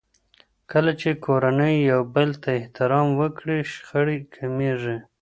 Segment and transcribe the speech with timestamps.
[0.71, 4.97] کله چې کورنۍ يو بل ته احترام وکړي، شخړې کمېږي.